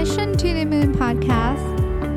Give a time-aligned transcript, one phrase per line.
[0.00, 1.66] Mission to the Moon Podcast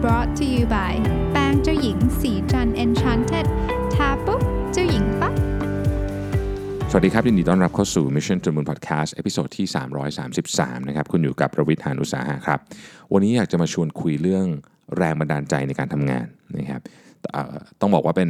[0.04, 0.94] brought to you by
[1.32, 3.46] แป้งเจ้าหญิงศรีจันทร์ Enchanted
[3.94, 4.42] ทาปุ๊บ
[4.74, 5.34] เจ้าหญิงปั๊บ
[6.90, 9.68] สวัสดีครับ ยินดีต้อนรับเข้าสู่ Mission to the Moon Podcast episode ที่
[10.28, 12.60] 333 นะครับ คุณอยู่กับผมรวิศ หาญอุตสาหะครับ
[13.14, 14.46] วันนี้อยากจะมาชวนคุยเรื่อง
[14.98, 16.82] แรงบันดาลใจในการทำงานนะครับ
[17.82, 18.30] ต้องบอกว่าเป็น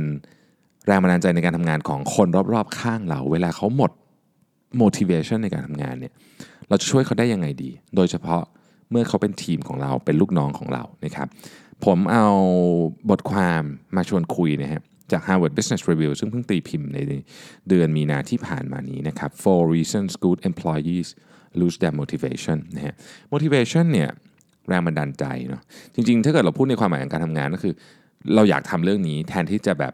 [0.88, 3.92] แรงบันดาลใจในการทำงานของคนรอบๆ ข้างเรา เวลาเขาหมด
[4.82, 6.14] motivation ในการทำงานเนี่ย
[6.68, 8.44] เราจะช่วยเขาได้ยังไงดี โดยเฉพาะ
[8.92, 11.28] เมื่อเขาเป็นทีมของเราเป็นลูกน้องของเรานะครับ
[11.86, 12.28] ผมเอา
[13.10, 13.64] บทความ
[13.96, 17.00] มาชวนคุยนะฮะจาก Harvard Business Review ซึ่งเพิ่งตีพิมพ์ใน
[17.70, 21.08] เดือนมีนาที่ผ่านมานี้นะครับ Four reasons good employees
[21.60, 22.94] lose their motivation นะฮะ
[23.34, 24.10] motivation เนี่ย
[24.68, 25.62] แรงบันดาลใจเนาะ
[25.96, 27.74] จริงๆ ถ้าเกิดเราพูดในความหมายของการทำงานก็คือ
[28.36, 29.94] เราอยากทำเรื่องนี้แทนที่จะแบบ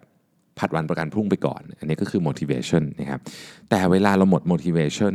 [0.59, 3.19] ผัดวันประกันพรุ่งไปก่อน อันนี้ก็คือ motivation นะครับ
[3.69, 5.13] แต่เวลาเราหมด motivation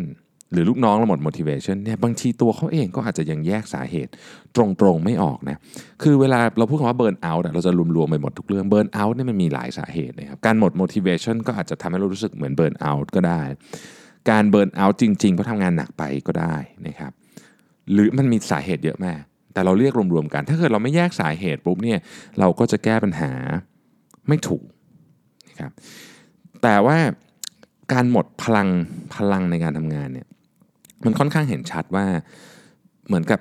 [0.52, 4.12] หรือลูกน้องเราหมด motivation เนี่ยบางทีตัวเขาเองก็อาจจะยังแยกสาเหตุ
[4.56, 5.58] ตรงๆไม่ออกนะ
[6.02, 13.42] คือเวลาเราพูดคำว่า burn out อะเราจะรวมๆไปหมดทุกเรื่อง burn out เนี่ยมันมีหลายสาเหตุนะครับการหมด motivation ก็อาจจะทำให้เรารู้สึกเหมือน burn out ก็ได้
[14.30, 16.56] การ burn out จริงๆเพราะทำงานหนักไปก็ได้
[16.86, 17.12] นะครับ
[17.92, 19.20] หรือมันมีสาเหตุเยอะมาก
[19.52, 21.98] แต่เราเรียกรวมๆกัน ถ้าเกิดเราไม่แยกสาเหตุปุ๊บเนี่ย
[22.38, 23.32] เราก็จะแก้ปัญหา
[24.28, 24.64] ไม่ถูก
[25.48, 25.72] นะครับ
[26.62, 26.98] แต่ว่า
[27.92, 28.68] การหมดพลัง
[29.14, 30.26] พลังในการทำงานเนี่ย
[31.04, 32.06] มันค่อนข้างเห็นชัดว่า
[33.08, 33.40] เหมือนกับ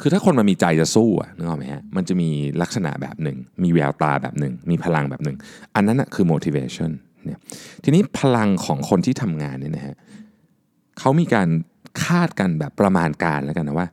[0.00, 2.30] คือถ้าคนมันมีใจจะสู้อะนึกออกไหมฮะมันจะมี
[2.62, 5.36] ลักษณะแบบหนึ่ง มีแววตาแบบหนึ่ง มีพลังแบบหนึ่ง
[5.74, 6.90] อันนั้นนะคือ motivation
[7.24, 7.38] เนี่ย
[7.84, 9.94] ทีนี้พลังของคนที่ทำงานเนี่ยนะฮะ
[10.98, 11.48] เขามีการ
[12.04, 13.88] คาดกันแบบประมาณการแล้วกันนะว่า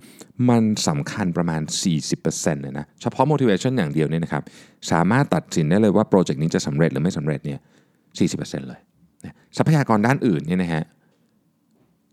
[0.49, 1.61] มันสำคัญประมาณ
[2.11, 4.43] 40%เลยนะเฉพาะ motivation อย่างเดียวเนี่ยนะครับ
[4.91, 7.59] สามารถตัดสินได้เลยว่าโปรเจกต์นี้จะสำเร็จหรือไม่สำเร็จเนี่ย
[8.29, 8.81] 40%เลย
[9.25, 10.83] นะทรัพยากรด้านอื่นเนี่ยนะฮะ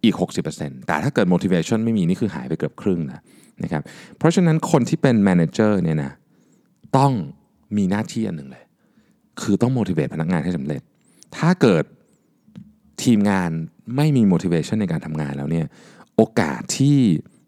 [0.04, 0.14] อีก
[0.50, 3.20] 60%แต่ถ้าเกิด motivation ไม่มีนี่คือหายไปเกือบครึ่งนะ
[3.62, 3.82] นะครับ
[4.18, 6.12] เพราะฉะนั้นคนที่เป็น manager เนี่ยนะ
[6.96, 7.12] ต้อง
[7.76, 8.64] มีหน้าที่อันหนึ่งเลย
[9.40, 10.80] คือต้อง motivate พนักงานให้สำเร็จ
[11.36, 11.84] ถ้าเกิด
[13.02, 13.50] ทีมงาน
[13.96, 15.66] ไม่มี motivation ในการทำงานแล้วเนี่ย
[16.16, 16.98] โอกาสที่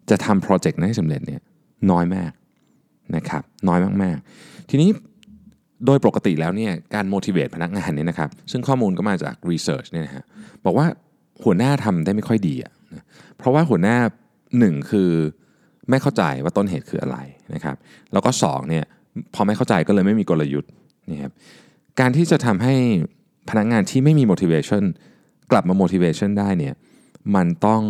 [0.09, 1.41] จะทำโปรเจกต์นั้นให้สำเร็จเนี่ย
[1.91, 2.31] น้อยมาก
[3.15, 4.89] นะครับน้อยมาก ๆ ทีนี้
[5.85, 10.23] โดยปกติแล้วเนี่ยการ motivate พนักงานเนี่ยนะครับซึ่งข้อมูลก็มาจาก research เนี่ยนะฮะ
[10.65, 10.87] บอกว่า
[11.43, 13.05] หัวหน้าทำได้ไม่ค่อยดีอะนะ
[13.37, 13.97] เพราะว่าหัวหน้า
[14.59, 15.09] หนึ่งคือ
[15.89, 17.17] ไม่เข้าใจว่าต้นเหตุคืออะไร
[17.53, 17.75] นะครับ
[18.13, 18.85] แล้วก็สองเนี่ย
[19.33, 20.71] พอไม่เข้าใจก็เลยไม่มีกลยุทธ์
[21.11, 21.31] นะครับ
[21.99, 22.75] การที่จะทำให้
[23.49, 24.83] พนักงานที่ไม่มี motivation
[25.51, 26.75] กลับมา motivation ได้เนี่ย
[27.35, 27.81] มันต้อง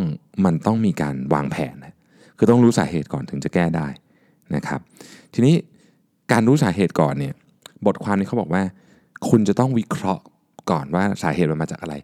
[0.45, 1.95] มันต้องมีการวางแผนนะ
[2.37, 3.87] คือต้องรู้สาเหตุก่อนถึงจะแก้ได้
[4.55, 4.79] นะครับ
[5.33, 5.55] ทีนี้
[6.31, 7.33] การรู้สาเหตุก่อนเนี่ย
[7.85, 8.63] บทความนี้เขาบอกว่า
[9.29, 10.23] คุณจะต้องวิเคราะห์
[10.69, 11.95] ก่อนว่าสาเหตุมันมาจากอะไร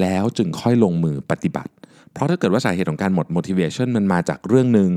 [0.00, 1.72] แล้วจึงค่อยลงมือปฏิบัติ
[2.12, 4.90] เพราะถ้าเกิดว่าสาเหตุของการหมด motivation มันมาจากเรื่องหนึ่ง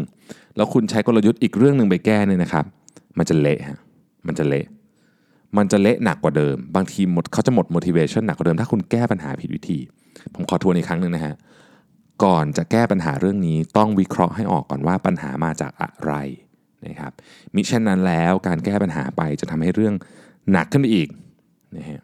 [0.55, 2.65] แล้วคุณใช้กลยุทธ์อีกเรื่องหนึ่งไปแก้เนี่ยนะครับ
[3.17, 3.79] มันจะเละฮะ
[4.27, 4.65] มันจะเละ
[5.57, 9.79] มันจะเละหนักกว่าเดิม บางทีหมดเขาจะหมด motivation หนักกว่าเดิม ถ้าคุณแก้ปัญหาผิดวิธี
[10.33, 11.35] ผมขอทวนอีกครั้งหนึ่งนะฮะ
[12.23, 16.13] ก่อนจะแก้ปัญหาเรื่องนี้ต้องวิเคราะห์ให้ออกก่อนว่าปัญหามาจากอะไร
[16.87, 17.11] นะครับ
[17.55, 19.93] มิเช่นนั้นแล้วการแก้ปัญหาไปจะทำให้เรื่อง
[20.51, 21.09] หนักขึ้นไปอีก
[21.77, 22.01] นะฮะ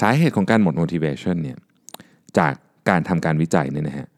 [0.00, 1.58] สาเหตุของการหมด motivation เนี่ย
[2.38, 2.54] จาก
[2.88, 4.08] การทำการวิจัยเนี่ยนะฮะ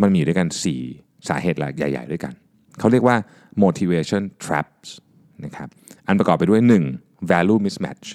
[0.00, 0.48] มันมีด้วยกัน
[0.88, 2.32] 4 สาเหตุหลักใหญ่ ๆ ด้วยกัน
[2.78, 3.16] เขาเรียกว่า
[3.64, 4.88] motivation traps
[5.44, 5.68] นะครับ
[6.06, 6.60] อันประกอบไปด้วย
[6.96, 7.30] 1.
[7.32, 8.06] value mismatch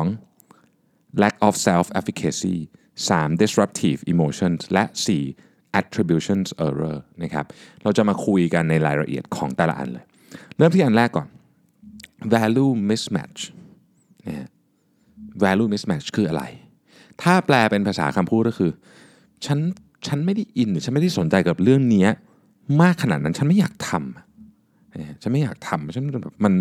[0.00, 1.22] 2.
[1.22, 2.56] lack of self efficacy
[3.08, 3.42] 3.
[3.42, 4.84] disruptive emotions และ
[5.30, 5.80] 4.
[5.80, 7.46] attributions error นะครับ
[7.82, 10.04] เราจะมาคุยกันในรายละเอียดของแต่ละอันเลย
[10.56, 11.28] เริ่มที่อันแรกก่อน
[12.32, 13.40] value mismatch
[14.26, 14.48] นะฮะ
[15.42, 16.42] value mismatch คืออะไร
[17.22, 18.70] ถ้าแปลเป็นภาษาคำพูดก็คือ
[19.46, 19.58] ฉัน
[20.06, 22.06] ฉันไม่ได้อินหรือฉันไม่ได้สนใจกับเรื่องนี้
[22.82, 26.52] มากขนาดนั้นฉันไม่อยากทำฉันไม่อยากทำฉันแบบมัน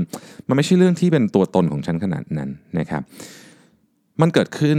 [0.48, 3.02] มันไม่ใช่เรื่องที่เป็นตัวตนของฉันขนาดนั้นนะครับ
[4.22, 4.78] มันเกิดขึ้น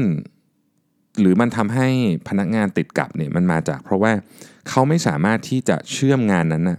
[1.21, 1.89] หรือมันทำให้
[2.29, 4.13] พนักงานติดกับเนี่ยมันมาจาก เพราะว่า
[4.69, 6.79] เขาไม่สามารถที่จะเชื่อมงานนั้นนะ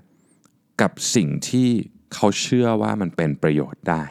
[0.81, 1.69] กับสิ่งที่
[2.13, 4.04] เขาเชื่อว่ามันเป็นประโยชน์ได้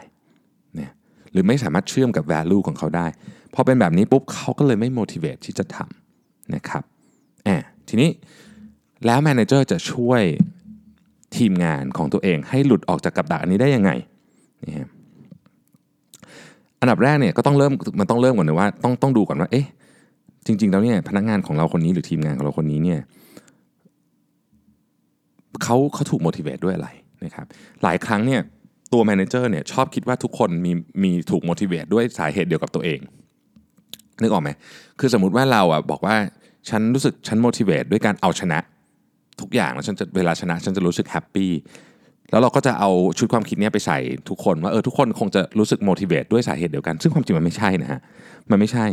[1.35, 3.07] หรือไม่สามารถเชื่อมกับ value ของเขาได้
[3.53, 6.83] พอเป็นแบบนี้ปุ๊บเขาก็เลยไม่ motivate ที่จะทำนะครับ
[7.45, 8.09] แอบทีนี้
[9.05, 10.21] แล้ว manager จะช่วย
[11.35, 13.91] ทีมงานของตัวเองให้หลุดออกจากกับดักอันนี้ได้ยังไง
[14.63, 14.89] นี่ฮะ
[16.81, 19.65] อันดับแรกเนี่ยก็ต้องเริ่มมันต้องเริ่มก่อนเลยว่าต้องต้องดูก่อนว่าเอ๊ะ
[20.45, 22.99] จริง ๆ แล้วเนี่ยพนักงานของเราคนนี้หรือทีมงานของเราคนนี้เนี่ย
[25.63, 26.89] เขาเขาถูก motivate ด้วยอะไร
[27.25, 27.45] นะครับ
[27.83, 28.41] หลายครั้งเนี่ย
[28.93, 30.71] ตัว manager เนี่ยชอบคิดว่าทุกคนมี
[31.03, 32.99] มีถูก motivate ด้วยสาเหตุเดียวกับตัวเอง
[34.21, 34.49] นึกออกไหม
[34.99, 36.15] คือสมมติว่าเราอะบอกว่า
[36.69, 38.59] ฉันรู้สึกฉัน motivate ด้วยการเอาชนะ
[39.41, 41.51] ทุกอย่างแล้วฉันจะเวลาชนะฉันจะรู้สึกแฮปปี้
[42.31, 43.99] แล้วเราก็จะเอาชุดความคิดเนี้ยไปใส่
[44.29, 47.99] ทุกคนว่าเออทุกคนคงจะรู้สึก motivate ด้วยสาเหตุเดียวกัน ซึ่งความจริงมันไม่ใช่นะฮะ
[48.51, 48.85] มันไม่ใช่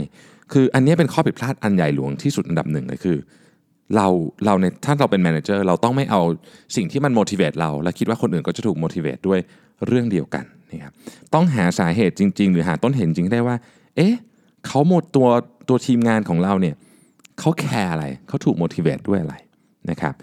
[0.53, 3.17] คืออันนี้เป็นข้อผิดพลาดอันใหญ่หลวงที่สุดอันดับหนึ่งเลยคือ
[3.97, 4.09] เรา
[4.47, 6.21] เราในถ้าเราเป็นแมเนเจอร์เราต้องไม่เอา
[6.77, 9.41] สิ่งที่มัน motivate เรา และคิดว่าคนอื่นก็จะถูก motivate ด้วย
[9.87, 10.93] เรื่องเดียวกันนะครับ
[11.35, 13.57] ต้องหาสาเหตุจริง ๆ หรือหาต้นเหตุจริงได้ว่า
[13.97, 14.15] เอ๊ะ
[14.67, 15.29] เขาหมดตัว
[15.69, 16.75] ตัวทีมงานของเราเนี่ย
[17.41, 19.35] เขาแคร์อะไรเขาถูก motivate ด้วยอะไร
[19.91, 20.15] นะครับ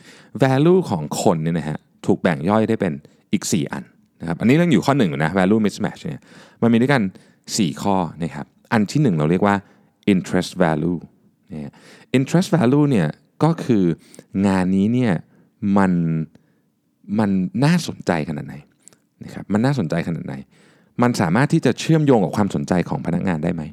[0.44, 2.94] value ของคนเนี่ยนะฮะถูกแบ่งย่อยได้เป็น
[3.34, 3.84] อีก 4 อัน
[4.20, 6.22] นะครับอันนี้เรื่องอยู่ข้อหนึ่งนะ value mismatch เนี่ย
[6.62, 7.02] มันมีด้วยกัน
[7.42, 9.56] 4 ข้อนะครับอันที่หนึ่งเราเรียกว่า
[10.14, 11.00] interest value
[11.50, 11.74] เนี่ย
[12.18, 13.08] interest value เนี่ย
[13.44, 13.84] ก็คือ
[14.48, 15.14] งานนี้เนี่ย
[15.78, 15.92] มัน
[17.20, 17.30] มัน
[17.64, 18.56] น่าสนใจขนาดไหน
[19.24, 20.36] นะครับมันน่าสนใจขนาดไหน
[21.02, 23.64] มันสามารถที่จะเชื่อมโยงกับความสนใจของพนักงานได้ไหม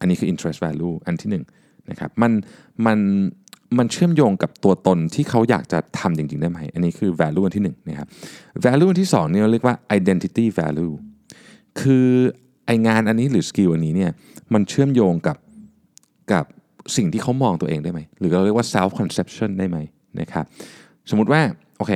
[0.00, 1.44] อันนี้คือ interest value อันที่หนึ่ง
[1.90, 2.32] นะครับมัน
[2.86, 2.98] มัน
[3.78, 8.08] มันเชื่อมโยงกับตัวตนที่เขาอยากจะทำจริง ๆ ได้ไหม อันนี้คือ value อันที่หนึ่งนะครับ
[8.64, 10.94] value อันที่สองเนี่ยเรียกว่า identity value
[11.80, 12.08] คือ
[12.66, 14.10] ไองานอันนี้หรือ skill อันนี้เนี่ย
[14.54, 15.36] มันเชื่อมโยงกับ
[16.32, 16.44] กับ
[16.96, 19.78] สิ่งที่เขามองตัวเองได้ไหม หรือเราเรียกว่า self conception ได้ไหม
[20.20, 20.44] นะครับ
[21.10, 21.40] สมมุติว่า
[21.78, 21.92] โอเค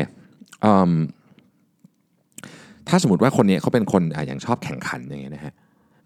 [0.64, 0.92] อืม
[2.88, 5.54] ถ้าสมมติว่าคนนี้เขาเป็นคนอย่างชอบแข่งขันอย่างเงี้ยนะฮะ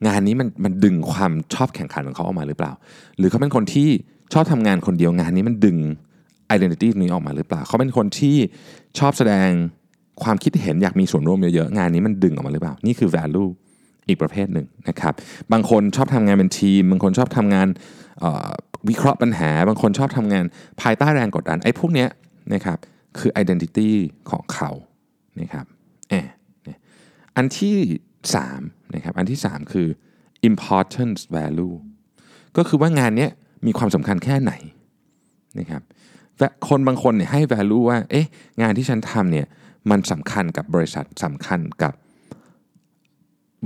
[0.06, 2.72] งานนี้มันมันดึงความชอบแข่งขันของเขาออกมาหรือเปล่า
[3.18, 3.88] หรือเขาเป็นคนที่
[4.32, 5.78] ชอบทำงานคนเดียวงานนี้มันดึง
[6.54, 8.36] identity นี้ออกมาหรือเปล่า เขาเป็นคนที่
[8.98, 9.48] ชอบแสดง
[10.22, 13.50] ความคิดเห็นอยากมีส่วนร่วมเยอะๆงานนี้มันดึงออกมาหรือเปล่า นี่คือ value
[14.08, 15.12] อีกประเภทหนึ่งนะครับ
[15.52, 17.68] บางคนชอบทำงานเป็นทีม บางคนชอบทำงาน
[18.88, 20.44] วิเคราะห์ปัญหา บางคนชอบทำงาน
[20.80, 22.08] ภายใต้แรงกดดันไอ้พวกเนี้ย
[22.54, 22.78] นะครับ
[23.18, 23.90] คือ identity
[24.30, 24.70] ของเขา
[25.40, 25.66] นะครับ
[27.36, 27.76] อันที่
[28.34, 29.88] 3นะครับอันที่ 3 คือ
[30.48, 31.74] importance value
[32.56, 33.28] ก็คือว่างานนี้
[33.66, 34.52] มีความสำคัญแค่ไหน
[35.58, 35.82] นะครับ
[36.68, 38.26] คนบางคนเนี่ยให้ value ว่าเอ๊ะ
[38.62, 39.46] งานที่ฉันทำเนี่ย
[39.90, 41.94] มันสำคัญกับบริษัทสำคัญกับ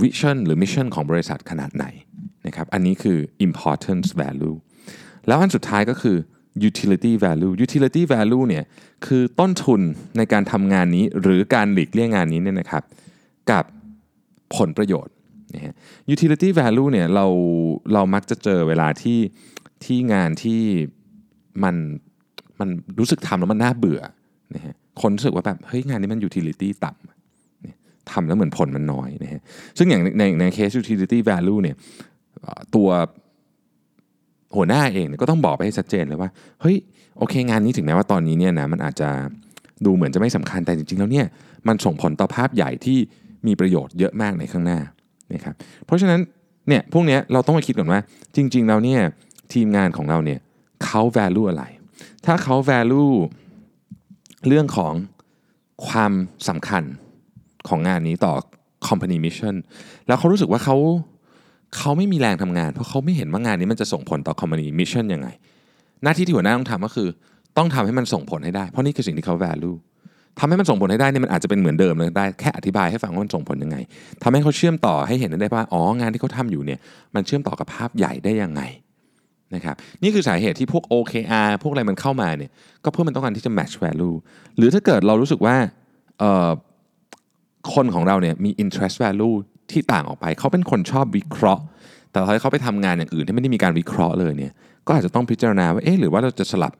[0.01, 1.85] vision หรือ mission ของบริษัทขนาดไหน
[2.47, 3.17] นะครับอันนี้คือ
[3.47, 4.57] importance value
[5.27, 6.17] แล้วอันสุดท้ายก็คือ
[6.67, 8.63] utility value utility value เนี่ย
[9.05, 9.81] คือต้นทุน
[10.17, 12.83] ในการทำงานนี้หรือการหลีกเลี่ยงงานนี้เนี่ยนะครับ
[13.51, 13.63] กับ
[14.55, 15.13] ผลประโยชน์
[15.55, 15.73] นะฮะ
[16.13, 17.25] utility value เนี่ยเรา
[17.93, 19.19] เรามักจะเจอเวลาที่
[19.83, 20.61] ที่งานที่
[21.63, 21.75] มัน
[22.59, 22.69] มัน
[22.99, 24.01] รู้สึกทำแล้วมันน่าเบื่อ
[24.55, 29.41] นะฮะคนรู้สึกว่าแบบเฮ้ยงานนี้มัน utility ต่ำทำแล้วเหมือนผลมันน้อยนะฮะ
[29.77, 31.75] ซึ่งอย่างในในเคส utility value เนี่ย
[32.75, 32.89] ตัว
[34.55, 36.29] หัวหน้าเองก็ต้องบอกไปให้ชัดเจนเลยว่า
[36.61, 36.77] เฮ้ย
[37.17, 39.09] โอเคงานนี้ถึงแม้ว่าตอนนี้เนี่ยนะมันอาจจะ
[39.85, 41.25] ดูเหมือนจะไม่สำคัญแต่จริงๆแล้วเนี่ย
[41.67, 42.99] มันส่งผลต่อภาพใหญ่ที่
[43.47, 44.79] มีประโยชน์เยอะมากในข้างหน้า
[45.33, 45.55] นะครับ
[45.85, 46.19] เพราะฉะนั้น
[46.67, 47.99] เนี่ยพวกเนี้ยเราต้องมาคิดก่อนว่า
[48.35, 49.01] จริงๆแล้วเนี่ย
[49.53, 50.39] ทีมงานของเราเนี่ย
[50.83, 51.63] เขา value อะไร
[52.25, 53.13] ถ้าเขา value
[54.47, 54.93] เรื่องของ
[55.87, 56.11] ความ
[56.47, 56.83] สำคัญ
[57.67, 58.33] ของงานนี้ต่อ
[58.87, 59.55] company mission
[60.07, 60.77] แล้วเขารู้สึกว่าเขา
[61.77, 65.27] เขาไม่มีแรงทำงาน เพราะเขาไม่เห็นว่างานนี้มันจะส่งผลต่อ company mission ยังไง
[66.03, 67.09] หน้าที่ที่หัวหน้าต้องทำก็คือ
[67.57, 69.77] ต้องทำให้มันส่งผลให้ได้ เพราะนี่คือสิ่งที่เขา value
[70.39, 73.77] ทำให้มันส่งผลให้ได้เนี่ยมันอาจจะเป็นเหมือนเดิมเลยได้แค่อธิบายให้ฟังว่ามันส่งผลยังไง
[74.23, 76.79] ทำให้เขาเชื่อมต่อให้เห็นได้ว่าอ๋องานที่เขาทำอยู่เนี่ย
[77.15, 78.61] มันเชื่อมต่อกับภาพใหญ่ได้ยังไง
[79.55, 82.51] นะครับนี่คือสาเหตุที่พวก OKR พวกอะไรมันเข้ามาเนี่ย
[82.83, 84.15] ก็เพื่อมันต้องการที่จะ match value
[84.57, 85.55] หรือถ้าเกิดเรารู้สึกว่า
[87.73, 89.35] คนของเราเนี่ยมี interest value
[89.71, 91.63] ที่ต่างออกไป เขาเป็นคนชอบวิเคราะห์
[92.11, 94.53] แต่พอเขาไปทำงานอย่างอื่นที่ไม่ได้มีการวิเคราะห์เลยเนี่ย
[94.87, 96.73] ก็อาจจะต้องพิจารณาว่าเอ๊ะหรือว่าเราจะสลับ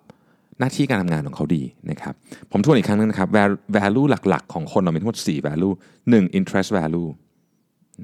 [0.60, 2.14] หน้าที่การทำงานของเขาดีนะครับ
[2.52, 3.30] ผมทวนอีกครั้งนึงนะครับ
[3.78, 5.74] value หลัก ๆ ของคนเรามีทั้งหมด 4 value
[6.06, 7.10] 1 interest value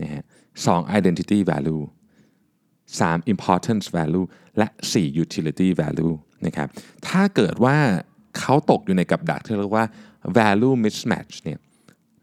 [0.02, 0.24] นะฮะ
[0.66, 1.82] สอง identity value
[3.00, 4.26] 3 importance value
[4.58, 6.14] และ 4 utility value
[6.46, 6.68] นะครับ
[7.08, 7.78] ถ้าเกิดว่า
[8.40, 9.86] เขาตกอยู่ในกับดักที่เรียกว่า
[10.38, 11.60] value mismatch เนี่ย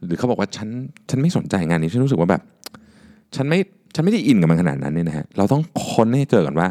[0.04, 0.68] หรือเขาบอกว่าฉัน
[1.10, 2.42] ฉันไม่สนใจงานนี้ ฉันรู้สึกว่าแบบ
[3.36, 3.58] ฉันไม่
[3.94, 6.68] ฉันไม่ได้อินกับมันขนาดนั้นเนี่ยนะฮะ เราต้องค้นให้เจอก่อนว่า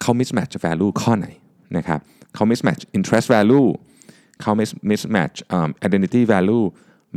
[0.00, 1.26] เขา mismatch value ข้อไหน
[1.76, 2.00] นะครับ
[2.34, 3.68] เขา mismatch interest value
[4.40, 4.52] เขา
[4.90, 6.64] mismatch um, identity value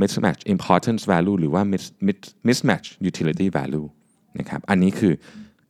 [0.02, 1.62] mismatch importance value หรือว่า
[2.48, 3.88] mismatch utility value
[4.40, 5.14] นะครับ อันนี้คือ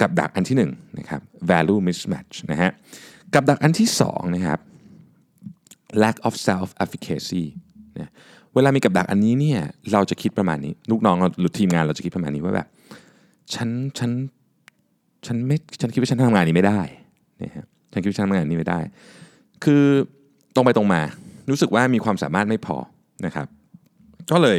[0.02, 2.72] กับดักอันที่หนึ่งนะครับ value mismatch นะฮะ
[3.34, 4.60] กับดักอันที่สองนะครับ
[6.04, 7.44] lack of self efficacy
[8.00, 8.12] นะ
[8.56, 9.60] เวลามีกับดักอันนี้เนี่ย
[9.92, 12.68] เราจะคิดประมาณนี้ ลูกน้องเราหรือทีมงานเราจะคิดประมาณนี้ว่าแบบ
[13.54, 14.12] ฉันฉัน
[15.26, 16.82] ฉันไม่ฉันคิดว่าฉันทำงานนี้ไม่ได้
[17.42, 18.80] นะฮะฉันคิดว่าฉันทำงานนี้ไม่ได้
[19.64, 19.84] คือ
[20.56, 21.02] ตรงไปตรงมา
[21.50, 22.78] รู้สึกว่ามีความสามารถไม่พอ
[23.26, 23.48] นะครับ
[24.32, 24.58] ก็เลย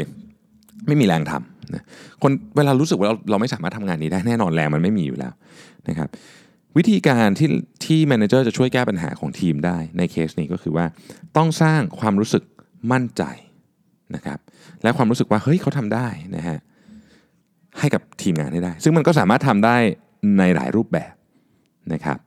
[0.86, 1.84] ไม่มีแรงทำนะ
[2.22, 5.32] คนเวลารู้สึกว่าเราเราไม่สามารถทำงานนี้ได้แน่นอนแรงมันไม่มีอยู่แล้ว
[5.88, 6.08] นะครับ
[6.76, 7.48] วิธีการที่
[7.84, 10.86] ที่แมเนเจอร์จะช่วยแก้ปัญหาของทีมได้ในเคสนี้ก็คือว่า
[11.36, 12.42] ต้องสร้างความรู้สึก
[12.92, 13.22] มั่นใจ
[14.14, 14.38] นะครับ
[14.82, 16.58] และความรู้สึกว่าเฮ้ยเขาทำได้นะฮะ
[17.78, 19.76] ให้กับทีมงานให้ได้ ซึ่งมันก็สามารถทำได้
[20.38, 21.14] ในหลายรูปแบบ
[21.92, 22.18] นะครับ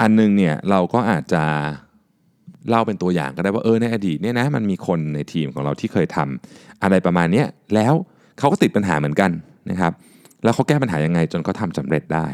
[0.00, 1.44] อันหนึงเนี่ยเราก็อาจจะ
[2.68, 7.94] เล่าเป็นตัวอย่างก็ได้ว่าเออในอดีตเนี่ยนะมันมีคนในทีมของเราที่เคยทำอะไรประมาณนี้แล้ว
[8.38, 9.30] เขาก็ติดปัญหาเหมือนกัน
[9.70, 9.92] นะครับ
[10.44, 12.26] แล้วเขาแก้ปัญหายังไงจนเขาทำสำเร็จได้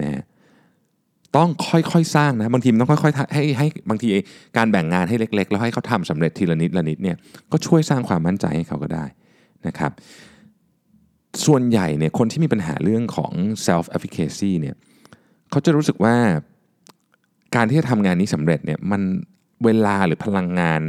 [0.00, 0.22] นะ
[1.36, 4.08] ต้องค่อยๆสร้างนะบางทีมันต้องค่อยๆให้ให้บางที
[4.56, 7.16] การแบ่งงานให้เล็ก ๆ แล้วให้เขาทำสำเร็จทีละนิดละนิดเนี่ย
[7.52, 9.04] ก็ช่วยสร้างความมั่นใจให้เขาก็ได้
[9.66, 9.92] นะครับ
[11.46, 13.32] ส่วนใหญ่เนี่ยคนที่มีปัญหาเรื่องของ
[13.66, 14.74] self efficacy เนี่ย
[15.50, 16.16] เขาจะรู้สึกว่า
[17.56, 19.02] การที่จะทำงานนี้สำเร็จเนี่ยมัน
[19.64, 20.80] เวลาหรือพลังงาน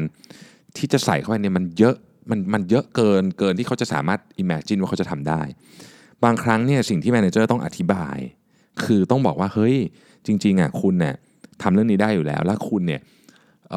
[0.78, 1.96] ที่จะใส่เข้าไปเนี่ยมันเยอะ
[2.30, 5.42] มันมันเยอะเกินเกินที่เขาจะสามารถ imagine ว่าเขาจะทำได้
[6.24, 8.18] บางครั้งเนี่ยสิ่งที่ manager ต้องอธิบาย
[8.84, 9.76] คือต้องบอกว่าเฮ้ย
[10.26, 11.16] จริงๆอะคุณเนี่ย
[11.62, 13.02] ทำเรื่องนี้ได้อยู่แล้ว แล้วคุณเนี่ย
[13.72, 13.74] เ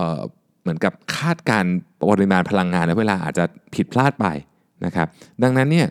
[0.63, 1.65] เหมือนกับคาดการ
[2.11, 4.27] ปริมาณพลังงานและเวลาอาจจะผิดพลาดไป
[4.87, 5.07] นะครับ
[5.43, 5.87] ดังนั้นเนี่ย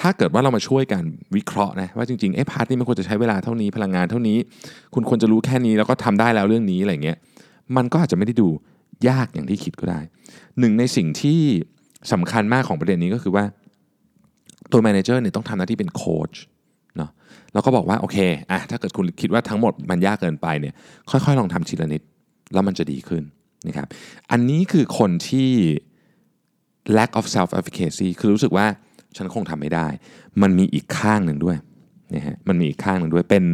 [0.00, 1.02] ถ้าเกิดว่าเรามาช่วยกัน
[1.36, 4.38] วิเคราะห์นะว่าจริงๆไอ้พาร์ทนี้มันควรจะใช้เวลาเท่านี้พลังงานเท่านี้
[4.94, 7.18] คุณควรจะรู้แค่นี้แล้วก็ทำได้แล้วเรื่องนี้อะไรเงี้ย
[7.76, 8.48] มันก็อาจจะไม่ได้ดู
[9.08, 10.00] ยากอย่างที่คิดก็ได้
[10.58, 11.40] หนึ่งในสิ่งที่
[12.12, 13.44] สำคัญมากของประเด็นนี้ก็คือว่า
[14.72, 16.32] ตัวแมเนเจอร์เนี่ยต้องทำหน้าที่เป็นโค้ช
[16.96, 17.10] เนาะ
[17.52, 18.18] แล้วก็บอกว่าโอเค
[18.50, 20.74] อะถ้าเกิดคุณคิดว่าทั้งหมดมันยากเกินไปเนี่ย
[21.10, 22.02] ค่อยๆ ลองทำทีละนิด
[22.54, 23.22] แล้วมันจะดีขึ้น
[23.66, 23.86] นะครับ
[24.30, 25.50] อันนี้คือคนที่
[26.96, 28.66] lack of self efficacy คือรู้สึกว่า
[29.16, 29.86] ฉันคงทำไม่ได้
[30.42, 31.56] มันมีอีกข้างหนึ่งด้วย
[32.14, 33.44] นะฮะมันมีอีกข้างหนึ่งด้วยเป็น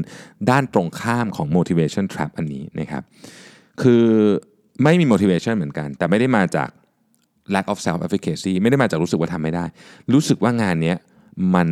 [0.50, 3.02] ด้านตรงข้ามของ motivation trap อันนี้นะครับ
[3.82, 4.04] คือ
[4.82, 6.68] ไม่มี motivation เหมือนกัน แต่ไม่ได้มาจาก
[7.54, 9.64] lack of self efficacy ไม่ได้มาจากรู้สึกว่าทำไม่ได้
[10.12, 10.94] รู้สึกว่างานนี้
[11.54, 11.68] มัน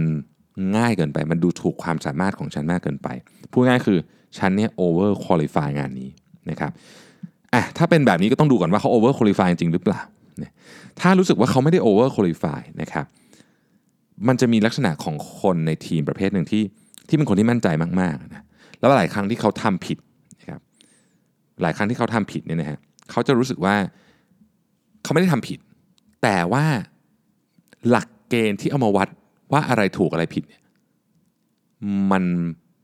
[0.76, 3.08] ง่ายเกินไป มันดูถูกความสามารถของฉันมากเกินไป
[3.52, 3.98] พูดง่ายคือ
[4.38, 6.10] ฉันเนี่ย over qualify งานนี้
[6.50, 6.72] นะครับ
[7.54, 10.00] อะถ้าเป็นแบบนี้ก็ต้องดูก่อนว่าเขา over qualify จริงหรือเปล่า
[11.00, 13.06] ถ้ารู้สึกว่าเขาไม่ได้ over qualify นะครับ
[14.28, 16.62] มันจะมีลักษณะของคนในทีมประเภทหนึ่งที่
[17.08, 17.68] ที่เป็นคนที่มั่นใจ
[18.00, 18.44] มากๆนะ
[18.78, 19.98] แล้วหลายครั้งที่เขาทำผิด
[21.62, 22.78] หลายครั้งที่เขาทำผิดเนี่ยนะฮะ
[23.10, 23.74] เขาจะรู้สึกว่า
[25.02, 25.58] เขาไม่ได้ทำผิด
[26.22, 26.64] แต่ว่า
[27.90, 29.08] หลักเกณฑ์ที่เอามาวัด
[29.52, 30.62] ว่าอะไรถูกอะไรผิดเนี่ย
[32.12, 32.24] มัน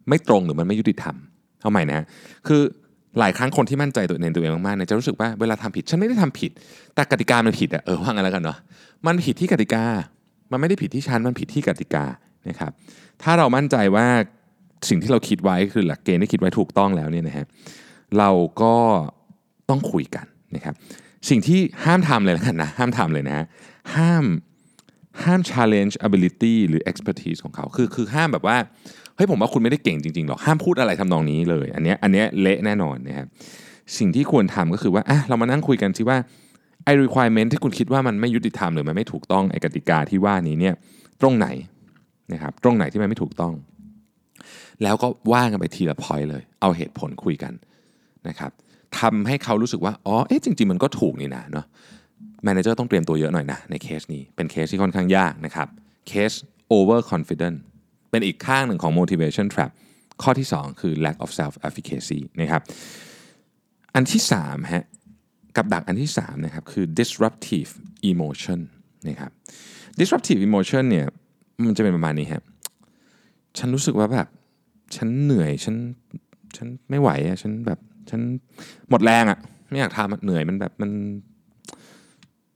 [0.09, 1.17] ไม่ตรงหรือมันไม่ยุติธรรม
[1.63, 2.07] เอาใหม่นะฮะ
[2.47, 2.61] คือ
[3.19, 6.51] หลายครั้งคนที่มั่นใจตัวเองตัวเองมากๆเนี่ยจะรู้สึกว่าเวลาทำผิดฉันไม่ได้ทำผิด
[6.95, 8.59] แต่กติกามันผิดอะเออว่างั้นแล้วกันเนาะ
[9.07, 9.85] มันผิดที่กติกา
[10.51, 12.05] มันไม่ได้ผิดที่ฉันมันผิดที่กติกา
[12.49, 12.73] นะครับ
[13.23, 14.07] ถ้าเรามั่นใจว่า
[14.89, 17.47] สิ่งที่เราคิดไว้คือหลักเกณฑ์ที่คิดไว้ถูกต้องแล้วเนี่ยนะฮะ
[18.19, 18.31] เรา
[18.63, 18.75] ก็
[19.71, 20.27] ต้องคุยกัน
[20.57, 20.75] นะครับ
[21.29, 23.47] สิ่งที่ห้ามทำเลยแล้วกันนะห้ามทำเลยนะฮะ
[23.97, 24.25] ห้าม
[25.25, 28.57] ห้าม challenge ability หรือ expertise ของเขาคือคือห้ามแบบว่า
[29.17, 33.27] เฮ้ยผมว่าคุณไม่ได้เก่งจริงๆหรอกห้ามพูดอะไรทำนองนี้เลยอันเนี้ยอันเนี้ยเละแน่นอนนะครับ
[33.99, 36.19] สิ่งที่ควรทำก็คือว่าอะเรามานั่งคุยกันสิว่า
[36.85, 40.75] ไอ้ requirement ที่คุณคิดว่ามันไม่ยุติธรรมหรือมันไม่ถูกต้องไอ้กติกาที่ว่านี้เนี่ย
[41.21, 41.47] ตรงไหน
[42.33, 43.55] นะครับตรงไหนที่มันไม่ถูกต้อง
[44.83, 47.53] แล้วก็ว่ากันไปทีละ point เลย เอาเหตุผลคุยกัน
[48.29, 48.51] นะครับ
[49.01, 51.67] ทำให้เขารู้สึกว่าอ๋อเอ๊ะจริง ๆ มันก็ถูกนี่นะเนาะ
[52.45, 55.69] manager ต้องเตรียมตัวเยอะหน่อยนะในเคสนี้เป็นเคสที่ค่อนข้างยากนะครับ
[56.09, 56.33] เคส
[56.77, 57.57] over confident
[58.11, 59.71] เป็นอีกข้างหนึ่งของ motivation trap
[60.23, 62.63] ข้อที่ 2 คือ lack of self efficacy นะครับ
[63.95, 64.85] อันที่3ฮะ
[65.57, 67.71] กับดักอันที่3นะครับคือ disruptive
[68.11, 68.61] emotion
[69.09, 69.31] นะครับ
[69.99, 71.07] disruptive emotion เนี่ย
[71.65, 72.43] มันจะเป็นประมาณนี้ครับ
[73.59, 74.29] ฉันรู้สึกว่าแบบ
[74.97, 75.77] ฉันเหนื่อยฉัน
[76.57, 77.79] ฉันไม่ไหวอะฉันแบบ
[78.11, 78.21] ฉัน
[78.91, 79.39] หมดแรงอะ
[79.71, 80.91] ไม่อยากทำเหนื่อยมันแบบมัน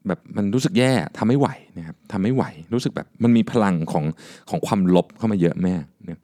[0.07, 1.49] แบบมันรู้สึกแย่ทำไม่ไหว
[1.79, 4.05] นะครับทำไม่ไหว รู้สึกแบบมันมีพลังของ
[4.51, 6.21] ของความลบเข้ามาเยอะแมากเนี่ย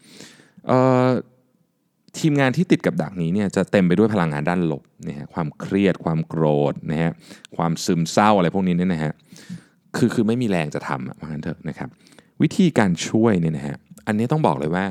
[2.18, 7.12] ทีมงานที่ติดกับดักนี้เนี่ยจะเต็มไปด้วยพลังงานด้านลบนะฮะความเครียด ความโกรธนะฮะ
[7.56, 9.12] ความซึมเศร้าอะไรพวกนี้เนี่ยนะฮะ
[9.96, 11.88] คือคือไม่มีแรงจะทำอะว่างั้นเถอะนะครับ
[12.42, 13.76] วิธีการช่วยเนี่ยนะฮะ
[14.06, 14.84] อันนี้ต้องบอกเลยว่า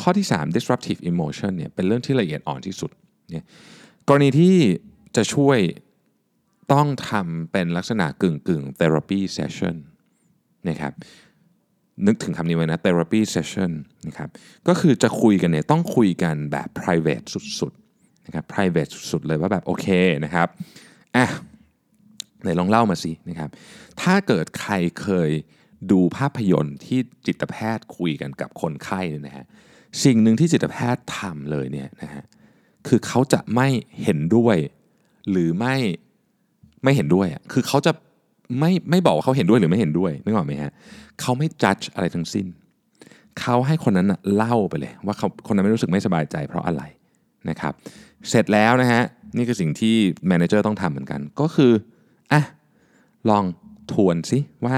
[0.00, 2.90] ข้อที่ 3 disruptive emotion เนี่ยเป็นเรื่องที่ละเอียดอ่อนที่สุด
[3.30, 3.44] เนี่ย
[4.08, 4.56] กรณีที่
[5.16, 5.58] จะช่วย
[6.72, 9.76] ต้องทำเป็นลักษณะกึ่งกึ่ง therapy session
[10.68, 10.92] นะครับ
[12.06, 13.70] นึกถึงคำนี้ไว้นะ therapy session
[14.06, 14.28] นะครับ
[14.68, 17.24] ก็คือจะคุยกันเนี่ยต้องคุยกันแบบ private
[17.60, 19.86] สุดๆนะครับ private สุดๆเลยว่าแบบโอเค
[20.24, 20.48] นะครับ
[21.16, 21.26] อะ
[22.42, 23.50] ไหนลองเล่ามาสินะครับ
[24.02, 25.30] ถ้าเกิดใครเคย
[25.92, 29.46] ดูภาพยนตร์ที่จิตแพทย์คุยกันกับคนไข้เนี่ยนะฮะ
[30.04, 32.24] สิ่งหนึ่งที่จิตแพทย์ทำเลยเนี่ยนะฮะ
[32.88, 33.68] คือเขาจะไม่
[34.02, 34.56] เห็นด้วย
[35.30, 35.74] หรือไม่
[36.84, 37.92] ไม่เห็นด้วยอะคือเขาจะ
[38.58, 40.72] ไม่ไม่บอกว่าเขาเห็นด้วยหรือไม่เห็นด้วยนึกออกไหมฮะ
[41.20, 42.46] เขาไม่จัดอะไรทั้งสิ้น
[43.40, 46.82] เขาให้คนนั้นนะเล่าไปเลย ว่าเขาคนนั้นไม่รู้สึกไม่สบายใจเพราะอะไร
[47.50, 47.72] นะครับ
[48.30, 49.02] เสร็จแล้วนะฮะ
[49.36, 49.94] นี่คือสิ่งที่
[50.28, 51.72] แมเนเจอร์ต้องทำเหมือนกัน ก็คือ
[52.32, 52.42] อะ
[53.30, 53.44] ลอง
[53.92, 54.76] ทวนสิว่า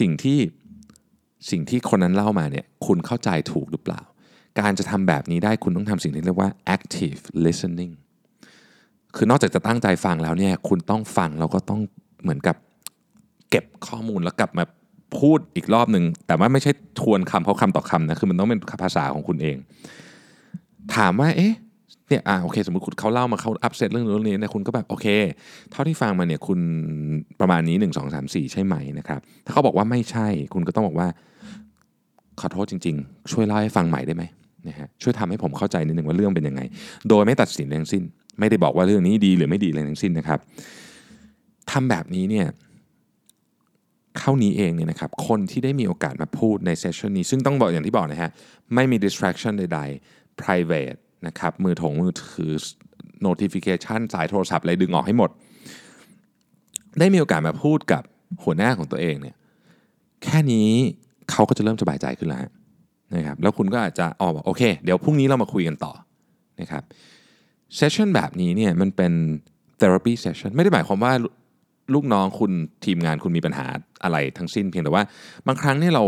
[0.00, 0.38] สิ่งที่
[1.50, 4.00] สิ่งที่คนนั้นเล่ามาเนี่ยคุณเข้าใจถูกหรือเปล่า
[4.58, 7.92] การจะทำแบบนี้ได้คุณต้องทำสิ่งที่เรียกว่า active listening
[9.16, 11.80] คือนอกจากจะตั้งใจฟังแล้วเนี่ยคุณต้องฟังแล้วก็ต้อง
[12.22, 12.56] เหมือนกับ
[13.50, 14.64] เก็บข้อมูลแล้วกลับมา
[15.18, 16.70] พูดอีกรอบหนึ่งแต่ว่าไม่ใช่
[17.00, 19.56] ทวนคำเขาคำต่อคำนะคือมันต้องเป็นภาษาของคุณเอง
[20.94, 21.54] ถามว่าเอ๊ะ
[22.08, 25.06] เนี่ยอ่าโอเค สมมติคุณเขาเล่ามาเขาอัพเซตเรื่องนู้นเรื่องนี้เนี่ยคุณก็แบบโอเค
[25.70, 26.60] เท่าที่ฟังมาเนี่ยคุณ
[27.40, 31.08] ประมาณนี้ 1 2 3 4 ใช่ไหมนะครับ ถ้าเขาบอกว่าไม่ใช่ คุณก็ต้องบอกว่า
[32.40, 34.24] ขอโทษจริง ๆ ช่วยเล่าให้ฟังใหม่ได้ไหม
[34.68, 36.60] นะฮะช่วยทำให้ผมเข้าใจนิดนึงว่าเรื่องเป็นยังไง
[37.08, 38.02] โดยไม่ตัดสินทั้งสิ้น
[38.38, 40.38] ไม่ได้บอกว่าเรื่องนี้ดีหรือไม่ดีอะไรทั้งสิ้นนะครับ
[41.70, 42.46] ทำแบบนี้เนี่ย
[44.18, 48.30] เข้านี้เองเนี่ยนะครับคนที่ได้มีโอกาสมาพูดในเซสชันนี้ ซึ่งต้องบอกอย่างที่บอกนะฮะ
[48.74, 52.52] ไม่มี distraction ใดๆ private นะครับมือถงมือถือ
[53.26, 55.30] notification สายโทรศัพท์อะไรดึงออกให้หมด
[56.98, 58.02] ได้มีโอกาสมาพูดกับ
[58.44, 59.36] หัวหน้าของตัวเองเนี่ย
[60.24, 60.68] แค่นี้
[61.30, 62.40] เขาก็จะเริ่มสบายใจขึ้นแล้ว
[63.14, 65.92] นะครับแล้วคุณก็อาจจะออกบอกโอเค เดี๋ยวพรุ่งนี้เรามาคุยกันต่อ
[66.60, 66.82] นะครับ
[67.76, 69.12] เซสชันแบบนี้เนี่ยมันเป็น
[69.80, 71.12] therapy session ไม่ได้หมายความว่า
[71.94, 72.52] ลูกน้องคุณ
[72.84, 73.66] ทีมงานคุณมีปัญหา
[74.04, 75.04] อะไรทั้งสิ้นเพียงแต่ว่า
[75.46, 76.04] บางครั้งเนี่ยเรา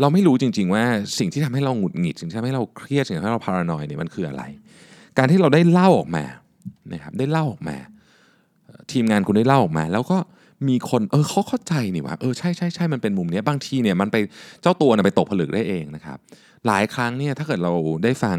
[0.00, 0.84] เราไม่รู้จริง ๆ ว่า
[1.18, 4.42] สิ่งที่ทำให้เราหงุดหงิดสิ่งที่ทำให้เราเครียดสิ่งที่ทำให้เราพารานอยเนี่ยมันคืออะไร
[5.18, 6.24] การที่เราได้เล่าออกมา
[6.92, 7.76] นะครับได้เล่าออกมา
[8.92, 10.18] ทีมงานคุณได้เล่าออกมา แล้วก็
[10.68, 14.16] มีคนเออเขาเข้าใจนี่ว่าเออใช่ใช่ใช่มันเป็นมุมนี้บางทีเนี่ยมันไป
[14.62, 16.18] เจ้าตัวนะไปตกผลึกได้เองนะครับ
[16.66, 17.72] หลายครั้งเนี่ยถ้าเกิดเรา
[18.04, 18.38] ได้ฟัง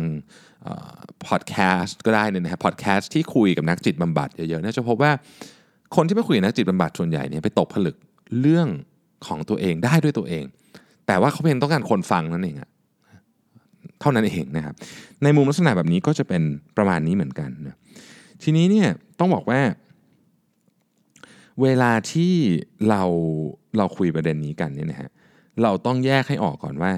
[1.28, 5.12] พอดแคสต์ก็ได้เนี่ยนะครับพอดแคสต์ที่คุยกับนักจิตบำบัดเยอะๆเนี่ยจะพบว่า
[5.96, 7.96] คนที่ไปคุยกับนักจิตบำบัดส่วนใหญ่เนี่ยไปตกผลึก
[8.42, 8.68] เรื่อง
[9.28, 10.44] ของตัวเองได้ด้วยตัวเอง
[11.08, 12.70] แต่ว่าเขาเพียงต้องการคนฟังนั่นเองอะ
[14.02, 14.76] เท่านั้นเองนะครับ
[15.24, 16.42] ในมุมลักษณะแบบนี้ก็จะเป็น
[16.78, 17.78] ประมาณนี้เหมือนกันนะ
[18.44, 18.88] ทีนี้เนี่ย
[19.20, 19.60] ต้องบอกว่า
[21.62, 22.34] เวลาที่
[22.90, 23.04] เรา
[23.78, 25.10] เราคุยประเด็นนี้กันเนี่ยนะฮะ
[25.64, 26.92] เราต้องแยกให้ออกก่อนว่า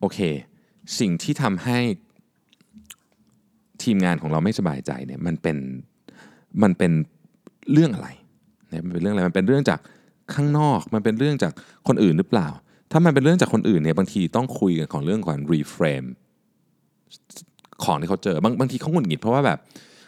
[0.00, 0.18] โอเค
[0.98, 1.78] สิ่งที่ทำให้
[3.82, 5.56] ทีมงานของเราไม่สบายใจเนี่ยมันเป็น
[6.62, 6.92] มันเป็น
[7.72, 8.08] เรื่องอะไร
[8.70, 9.80] เนี่ยมันเป็นเรื่องอะไรมันเป็นเรื่องจาก
[10.34, 11.52] ข้างนอก มันเป็นเรื่องจาก
[11.88, 12.48] คนอื่นหรือเปล่า
[12.92, 16.04] ถ้ามันเป็นเรื่องจากคนอื่นเนี่ยบางทีต้องคุยกันของเรื่องก่อนรีเฟรม
[17.84, 19.58] ของที่เขาเจอบางบางทีเขาหงุดหงิดเพราะว่าแบบ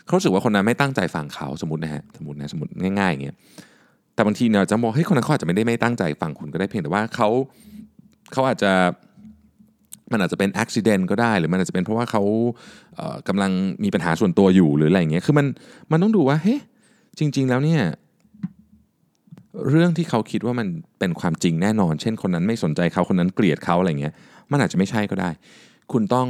[0.05, 3.37] เขารู้สึกว่าคนนั้นไม่ตั้งใจฟังเขาสมมตินะฮะสมมตินะสมมติง่ายๆอย่างเงี้ย
[4.17, 7.29] แต่บางทีเนี่ยจะมองเฮ้ยคนนั้นเขาอาจจะไม่ได้ไม่ตั้งใจฟังคุณก็ได้เพียงแต่ว่าเขา
[8.33, 8.73] เขาอาจจะ
[10.13, 12.23] มันอาจจะเป็นอุบิเหตุก็ได้ หรือมันอาจจะเป็นเพราะว่าเขา
[12.97, 13.53] เกำลัง
[13.85, 15.47] มีปัญหาส่วนตัวอยู่หรืออะไรอย่างเงี้ยคือมัน
[15.91, 16.59] มันต้องดูว่าเฮ้ย
[17.19, 17.83] จริง ๆ แล้วเนี่ย
[19.71, 24.15] เรื่องที่เขาคิดว่ามันเป็นความจริงแน่นอน เช่นคนนั้นไม่สนใจเขาคนนั้นเกลียดเขาอะไรเงี้ย
[24.51, 25.31] มันอาจจะไม่ใช่ก็ได้
[25.93, 26.29] คุณต้อง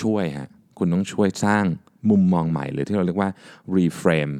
[0.00, 1.64] ช่วยฮะคุณต้องช่วยสร้าง
[2.10, 3.30] มุมมองใหม่ หรือที่เราเรียกว่า
[3.76, 4.34] reframe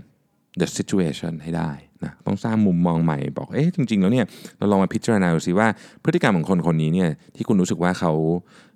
[0.61, 1.73] the situation ให้ได้
[2.05, 4.27] นะต้องสร้างมุมมองใหม่บอกเอ๊ะจริง ๆ แล้วเนี่ย
[4.59, 5.69] เราลองมาพิจารณาดูสิว่า
[6.03, 8.13] พฤติกรรมของคนคนนี้เนี่ยที่คุณรู้สึกว่าเขา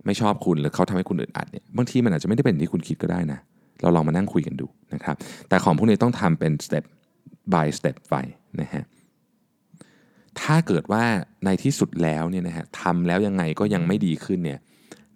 [0.07, 3.39] ไม่ชอบคุณหรือเขาทำให้คุณอึดอัดเนี่ยบางทีมันอาจจะไม่ได้เป็นที่คุณคิดก็ได้นะ
[3.83, 5.17] เราลองมานั่งคุยกันดูนะครับ
[5.49, 6.85] แต่ของพวกนี้ต้องทำเป็น step
[7.53, 8.17] by step ไป
[8.61, 8.85] นะฮะ
[10.41, 11.05] ถ้าเกิดว่า
[11.45, 14.59] ในที่สุดแล้วเนี่ยนะฮะทำแล้วยังไงก็ยังไม่ดีขึ้นเนี่ย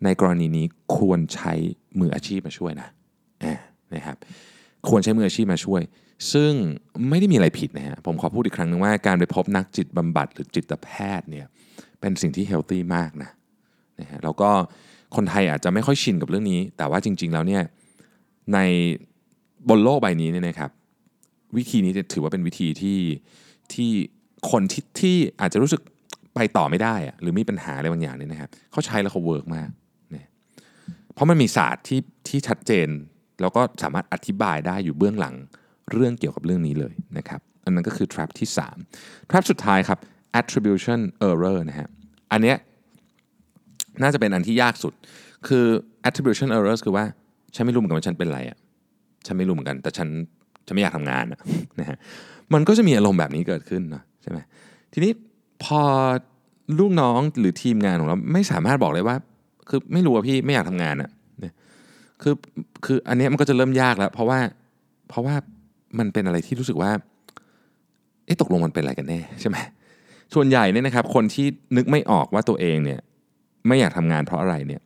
[0.04, 0.64] ในกรณีนี้
[0.96, 1.52] ควรใช้
[2.00, 2.88] มืออาชีพมาช่วยนะ
[3.94, 4.16] นะครับ
[4.88, 5.82] ควรใช้มืออาชีพมาช่วย
[6.32, 6.52] ซึ่ง
[7.08, 11.46] ไม่ได้มีอะไรผิดนะฮะผมขอพูดอีกครั้งนึงว่าการไปพบนักจิตบำบัดหรือจิตแพทย์เนี่ย
[12.00, 13.30] เป็นสิ่งที่เฮลตี้มากนะ
[14.00, 14.50] นะฮะแล้วก็
[15.16, 17.62] คนไทยอาจจะไม่ค่อยชินกับเรื่องนี้ แต่ว่าจริง ๆ แล้วเนี่ย
[18.54, 18.58] ใน
[19.68, 20.70] บนโลกใบนี้เนี่ยนะครับ
[21.56, 22.98] วิธีนี้ถือว่าเป็นวิธีที่
[23.72, 23.90] ที่
[24.50, 25.80] คนที่ที่อาจจะรู้สึก
[26.34, 29.70] ไปต่อไม่ได้อะหรือมีปัญหาอะไรบางอย่างเนี่ยนะครับเขาใช้แล้วเขา work มาก
[30.12, 30.26] เนี่ย
[31.14, 32.88] เพราะมันมีศาสตร์ที่ที่ชัดเจน
[33.40, 35.34] แล้วก็สามารถอธิบายได้อยู่เบื้องหลัง
[35.92, 38.48] เรื่องเกี่ยวกับเรื่องนี้เลยนะครับอันนั้นก็คือ trap ที่
[38.90, 39.98] 3 trap สุดท้ายครับ
[40.40, 41.88] attribution error นะฮะ
[42.32, 42.56] อันเนี้ย
[44.02, 44.94] น่าจะเป็นอันที่ยากสุด
[45.48, 45.64] คือ
[46.08, 47.04] attribution errors คือว่า
[47.54, 48.58] ฉันไม่รู้เหมือนกันว่าฉันเป็นอะไรอะ
[49.26, 50.08] ฉันไม่รู้เหมือนกัน แต่ฉัน
[50.66, 51.24] ฉันไม่อยากทำงาน
[51.80, 51.96] นะฮะ
[52.54, 54.38] มันก็จะมีอารมณ์แบบนี้เกิดขึ้นนะใช่ไหม
[54.92, 55.12] ทีนี้
[55.64, 55.80] พอ
[56.78, 59.16] ลูกน้องหรือทีมงานของเราไม่สามารถบอกเลยว่า
[59.68, 61.54] คือไม่รู้ว่าพี่ไม่อยากทำงานอะเนี่ย
[62.22, 62.34] คือ
[62.84, 64.38] คืออันนี้มันก็จะเริ่มยากแล้ว เพราะว่า
[65.08, 65.34] เพราะว่า
[65.98, 66.90] มันเป็นอะไรที่รู้สึกว่า
[68.24, 69.56] เอ๊ะตกลงมันเป็นอะไรกันแน่ใช่ไหม
[70.34, 71.46] ส่วนใหญ่เนี่ยนะครับคนที่
[71.76, 73.00] นึกไม่ออกว่าตัวเองเนี่ย
[73.66, 74.80] ไม่อยากทำงานเพราะอะไรเนี่ย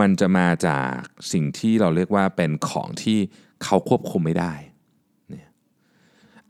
[0.00, 0.90] มันจะมาจาก
[1.32, 3.18] สิ่งที่เราเรียกว่าเป็นของที่
[3.64, 4.52] เขาควบคุมไม่ได้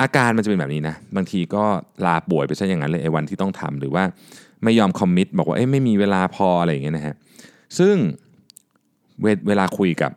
[0.01, 1.65] อาการมันจะเป็นแบบนี้นะ บางทีก็
[2.07, 4.05] ลาป่วยไปซะอย่างนั้นเลยไอ้วันที่ต้องทำหรือว่า
[4.65, 7.15] ไม่ยอมคอมมิตบอกว่าเอ้ไม่มีเวลาพออะไรอย่างเงี้ยนะฮะ
[7.79, 7.95] ซึ่ง
[9.23, 10.13] เวเวลาคุยกับ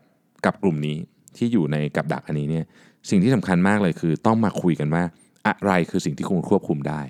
[0.46, 0.98] กับกลุ่มนี้
[1.38, 2.66] ที่อยู่ในกับดักอันนี้เนี่ย
[3.10, 5.04] สิ่งที่สำคัญมากเลยคือ ต้องมาคุยกันว่า
[5.48, 7.02] อะไรคือสิ่งที่คุณควบคุมได้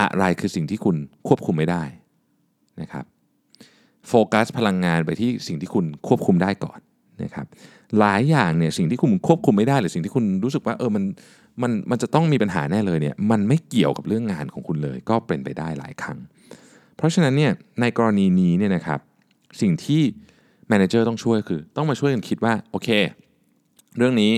[0.00, 0.96] อะไรคือสิ่งที่คุณ
[1.28, 1.82] ควบคุมไม่ได้
[2.80, 3.04] นะครับ
[4.08, 6.78] โฟกัสพลังงานไปที่สิ่งที่คุณควบคุมได้ก่อน
[7.22, 7.46] นะครับ
[7.98, 11.04] หลายอย่างเนี่ยสิ่งที่คุณควบคุมไม่ได้หรือสิ่งที่คุณรู้สึกว่าเออมัน
[11.62, 16.18] มันมันจะต้องมีปัญหาแน่เลยเนี่ยมันไม่เกี่ยวกับเรื่องงานของคุณเลย ก็เป็นไปได้หลายครั้ง
[16.96, 19.00] เพราะฉะนั้นเนี่ยในกรณีนี้เนี่ยนะครับ
[19.60, 20.02] สิ่งที่
[20.68, 22.88] แมเนเจอร์ต้องช่วยคือ ต้องมาช่วยกันคิดว่าโอเค
[23.98, 24.32] เรื่องนี้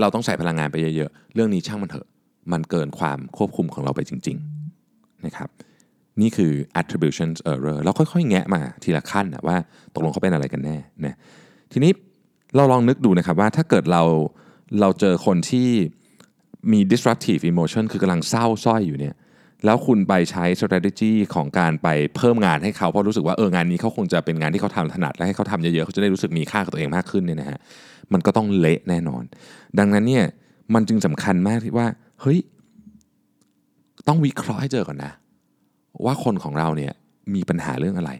[0.00, 2.06] เราต้องใส่พลังงานไปเยอะๆ เรื่องนี้ช่างมันเถอะ
[2.52, 5.48] มันเกินความควบคุมของเราไปจริงๆนะครับ
[6.20, 9.56] นี่คือ attribution error เราค่อยๆ แงะมาทีละขั้นนะว่า
[9.94, 11.16] ตกลงเขาเป็นอะไรกันแน่นะ
[11.72, 11.92] ทีนี้
[12.56, 14.02] เราลองนึกดูนะครับว่าถ้าเกิดเรา
[14.80, 15.68] เราเจอคนที่
[16.72, 19.14] มี disruptive emotion คือกำลังเศร้าส้อยอยู่เนี่ย
[19.64, 27.58] แล้วคุณไปใช้ strategy ของการไปเพิ่มงานให้เขาเพราะรู้สึกว่าเอองานนี้เขาคงจะเป็นงานที่เขาทำถนัดและให้เขาทำเยอะๆเขาจะได้รู้สึกมีค่ากับตัวเองมากขึ้นเนี่ยนะฮะ
[28.12, 29.24] มันก็ต้องเละแน่นอน
[29.78, 30.24] ดังนั้นเนี่ย
[30.74, 31.86] มันจึงสำคัญมากที่ว่า
[32.20, 32.38] เฮ้ย
[34.08, 35.12] ต้องวิเคราะห์ให้เจอก่อนนะ
[36.04, 36.92] ว่าคนของเราเนี่ย
[37.34, 38.10] มีปัญหาเรื่องอะไร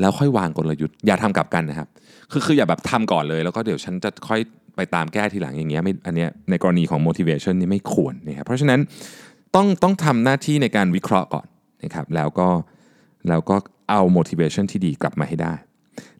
[0.00, 1.88] แล้วค่อยวางกลยุทธ์อย่าทำกลับกันนะครับ
[2.30, 4.40] คือคืออย่าแบบทำก่อนเลย แล้วก็เดี๋ยวฉันจะค่อย
[4.76, 8.80] ไปตามแก้ทีหลังอย่างเงี้ยไม่อันเนี้ยในกรณีของ motivation นี่ไม่ควรนะครับเพราะฉะนั้น
[9.54, 11.46] ต้องต้องทำหน้าที่ในการวิเคราะห์ก่อน
[11.84, 12.48] นะครับแล้วก็
[13.28, 13.56] แล้วก็
[13.90, 15.54] เอา motivation ที่ดีกลับมาให้ได้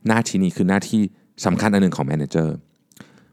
[0.09, 1.03] หน้าที่นี้คือหน้าที่
[1.47, 2.49] สำคัญอันหนึ่งของ manager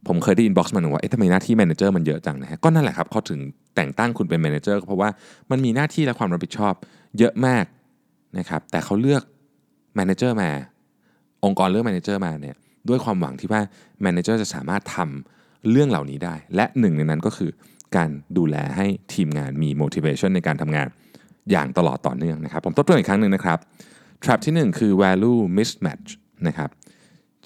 [0.07, 3.39] ผมเคยได้ inbox มาหนึ่งว่าเอ๊ะทำไมหน้าที่ manager มันเยอะจังนะฮะก็นั่นแหละครับเขาถึง
[3.75, 5.09] แต่งตั้งคุณเป็น manager เพราะว่า
[5.51, 6.73] มันมีหน้าที่และความรับผิดชอบ
[7.17, 7.65] เยอะมาก
[8.37, 9.23] นะครับแต่เขาเลือก
[9.99, 10.49] manager มา
[11.45, 12.55] องค์กรเลือก manager มาเนี่ย
[12.89, 13.61] ด้วยความหวังที่ว่า
[14.05, 17.49] manager จะสามารถทำเรื่องเหล่านี้ได้ และหนึ่งในนั้นก็คือ
[17.95, 20.87] การดูแลให้ทีมงานมี motivation ในการทำงาน
[21.51, 23.59] อย่างตลอดต่อเนื่องนะครับ ผมทบทวนอีกครั้งหนึ่งนะครับ
[24.23, 26.09] trap ที่หนึ่งคือ value mismatch
[26.47, 26.69] นะครับ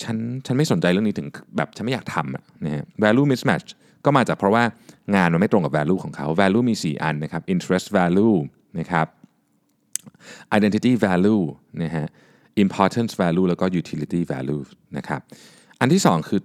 [0.02, 1.28] ฉันฉันไม่สนใจเรื่องนี้ถึง
[1.58, 3.70] แบบฉันไม่อยากทำนะฮะ value mismatch
[4.06, 4.64] ก็มาจากเพราะว่า
[5.16, 8.36] งานมันไม่ตรงกับ value ของเขา value มี 4 อันนะครับ interest value
[8.80, 9.08] นะครับ
[10.58, 11.44] identity value
[11.84, 12.08] นะฮะ
[12.64, 14.64] importance value แล้วก็ utility value
[14.98, 15.22] นะครับ
[15.80, 16.42] อันที่สองคือ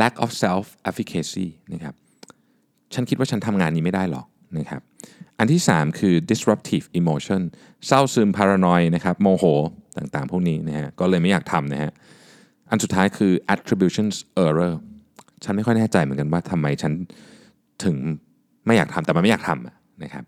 [0.00, 1.94] lack of self efficacy นะครับ
[2.94, 4.26] ฉันคิดว่าฉันทำงานนี้ไม่ได้หรอก
[4.58, 4.80] นะครับ
[5.38, 7.42] อันที่ 3 คือ disruptive emotion
[7.86, 9.44] เศร้าซึม paranoid นะครับโมโห
[9.96, 11.92] ต่างๆ พวกนี้นะฮะก็เลยไม่อยากทำนะฮะ
[12.70, 14.06] อันสุดท้ายคือ attribution
[14.46, 14.74] error
[15.44, 16.92] ฉันไม่ค่อยแน่ใจเหมือนกันว่าทำไมฉัน
[17.84, 17.96] ถึง
[18.66, 20.24] ไม่อยากทำแต่มันไม่อยากทำนะครับ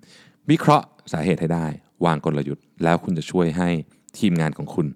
[0.51, 1.67] วิเคราะห์สาเหตุให้ได้
[2.07, 3.69] วางกลยุทธ์ แล้วคุณจะช่วยให้
[4.19, 4.87] ทีมงานของคุณ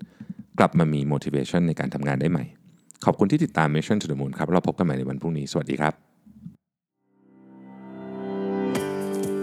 [0.59, 2.45] กลับมามี motivation ในการทำงานได้ใหม่
[3.05, 6.10] ขอบคุณที่ติดตาม Mission to the Moon ครับเราพบกันใหม่ในวันพรุ่งนี้สวัสดีครับ